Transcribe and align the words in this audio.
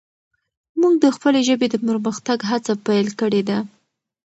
موږ 0.79 0.93
د 1.03 1.05
خپلې 1.15 1.39
ژبې 1.47 1.67
د 1.69 1.75
پرمختګ 1.85 2.39
هڅه 2.49 2.73
پیل 2.85 3.07
کړي 3.19 3.41
ده. 3.49 3.57